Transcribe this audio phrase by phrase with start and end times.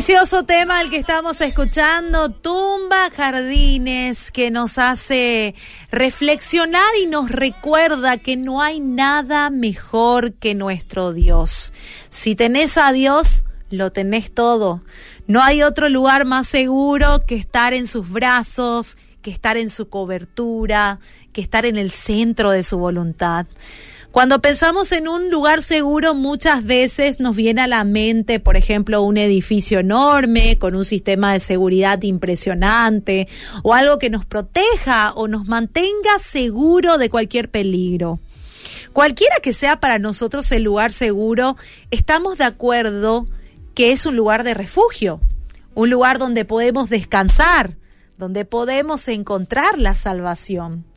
[0.00, 5.54] Precioso tema el que estamos escuchando, Tumba Jardines, que nos hace
[5.90, 11.74] reflexionar y nos recuerda que no hay nada mejor que nuestro Dios.
[12.08, 14.82] Si tenés a Dios, lo tenés todo.
[15.26, 19.90] No hay otro lugar más seguro que estar en sus brazos, que estar en su
[19.90, 20.98] cobertura,
[21.34, 23.44] que estar en el centro de su voluntad.
[24.12, 29.02] Cuando pensamos en un lugar seguro, muchas veces nos viene a la mente, por ejemplo,
[29.02, 33.28] un edificio enorme con un sistema de seguridad impresionante
[33.62, 38.18] o algo que nos proteja o nos mantenga seguro de cualquier peligro.
[38.92, 41.56] Cualquiera que sea para nosotros el lugar seguro,
[41.92, 43.28] estamos de acuerdo
[43.76, 45.20] que es un lugar de refugio,
[45.76, 47.76] un lugar donde podemos descansar,
[48.18, 50.89] donde podemos encontrar la salvación.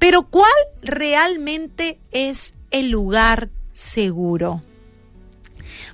[0.00, 0.50] Pero ¿cuál
[0.82, 4.62] realmente es el lugar seguro?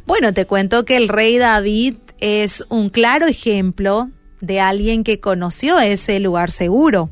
[0.06, 4.08] Bueno, te cuento que el rey David es un claro ejemplo
[4.40, 7.10] de alguien que conoció ese lugar seguro.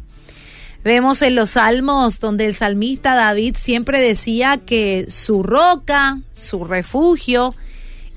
[0.85, 7.57] Vemos en los salmos donde el salmista David siempre decía que su roca, su refugio,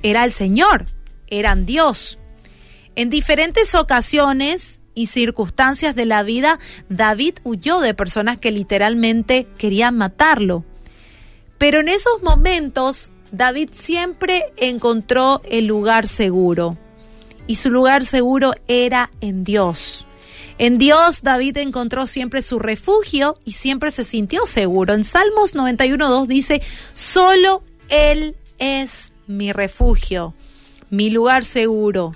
[0.03, 0.85] era el Señor,
[1.29, 2.19] eran Dios.
[2.95, 6.57] En diferentes ocasiones y circunstancias de la vida,
[6.89, 10.65] David huyó de personas que literalmente querían matarlo.
[11.59, 16.77] Pero en esos momentos, David siempre encontró el lugar seguro.
[17.45, 20.07] Y su lugar seguro era en Dios.
[20.57, 24.95] En Dios David encontró siempre su refugio y siempre se sintió seguro.
[24.95, 26.63] En Salmos 91.2 dice,
[26.95, 30.33] solo Él es mi refugio,
[30.89, 32.15] mi lugar seguro.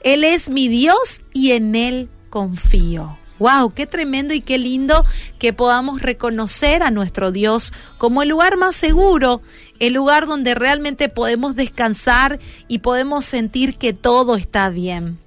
[0.00, 3.18] Él es mi Dios y en Él confío.
[3.38, 3.74] ¡Wow!
[3.74, 5.04] ¡Qué tremendo y qué lindo
[5.38, 9.42] que podamos reconocer a nuestro Dios como el lugar más seguro,
[9.78, 15.18] el lugar donde realmente podemos descansar y podemos sentir que todo está bien.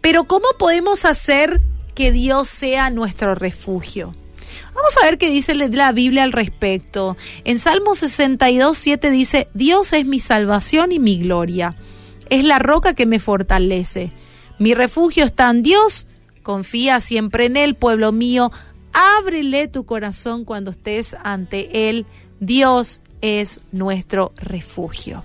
[0.00, 1.60] Pero ¿cómo podemos hacer
[1.94, 4.14] que Dios sea nuestro refugio?
[4.74, 7.16] Vamos a ver qué dice la Biblia al respecto.
[7.44, 11.76] En Salmo 62, 7 dice, Dios es mi salvación y mi gloria.
[12.30, 14.12] Es la roca que me fortalece.
[14.58, 16.06] Mi refugio está en Dios
[16.44, 18.52] Confía siempre en Él, pueblo mío.
[18.92, 22.04] Ábrele tu corazón cuando estés ante Él.
[22.38, 25.24] Dios es nuestro refugio.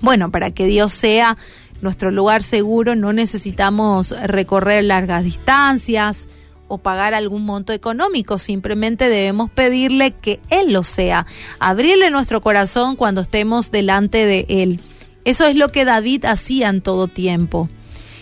[0.00, 1.36] Bueno, para que Dios sea
[1.82, 6.28] nuestro lugar seguro no necesitamos recorrer largas distancias
[6.66, 11.26] o pagar algún monto económico, simplemente debemos pedirle que Él lo sea,
[11.58, 14.80] abrirle nuestro corazón cuando estemos delante de Él.
[15.24, 17.68] Eso es lo que David hacía en todo tiempo.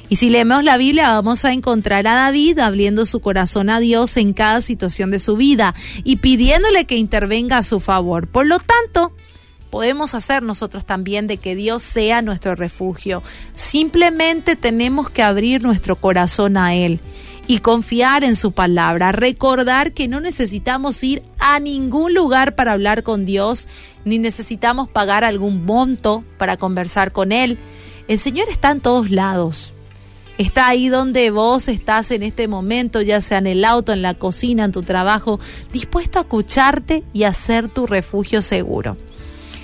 [0.09, 4.17] Y si leemos la Biblia vamos a encontrar a David abriendo su corazón a Dios
[4.17, 8.27] en cada situación de su vida y pidiéndole que intervenga a su favor.
[8.27, 9.15] Por lo tanto,
[9.71, 13.23] podemos hacer nosotros también de que Dios sea nuestro refugio.
[13.55, 17.01] Simplemente tenemos que abrir nuestro corazón a Él
[17.47, 23.03] y confiar en su palabra, recordar que no necesitamos ir a ningún lugar para hablar
[23.03, 23.69] con Dios,
[24.05, 27.59] ni necesitamos pagar algún monto para conversar con Él.
[28.09, 29.75] El Señor está en todos lados.
[30.39, 34.15] Está ahí donde vos estás en este momento, ya sea en el auto, en la
[34.15, 35.39] cocina, en tu trabajo,
[35.71, 38.97] dispuesto a escucharte y a ser tu refugio seguro.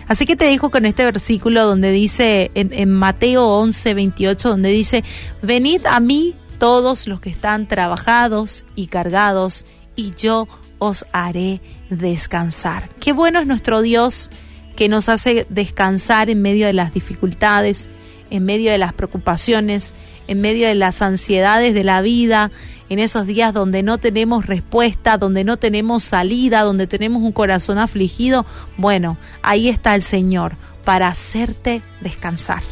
[0.07, 5.03] Así que te dijo con este versículo donde dice, en, Mateo 11, 28, donde dice,
[5.43, 12.89] venid a mí todos los que están trabajados y cargados, y yo os haré descansar.
[13.01, 14.31] Qué bueno es nuestro Dios
[14.77, 17.89] que nos hace descansar en medio de las dificultades,
[18.31, 19.95] en medio de las preocupaciones,
[20.29, 22.51] en medio de las ansiedades de la vida,
[22.89, 27.79] en esos días donde no tenemos respuesta, donde no tenemos salida, donde tenemos un corazón
[27.79, 28.47] afligido,
[28.77, 32.63] bueno, ahí está el Señor para hacerte descansar.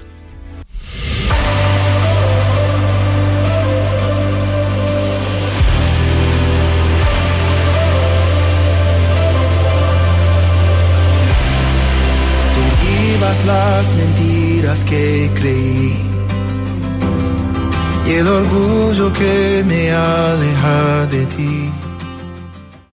[13.47, 16.15] Las mentiras que creí
[18.07, 21.84] y el orgullo que me aleja de ti.